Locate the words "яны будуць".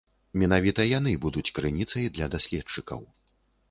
0.93-1.53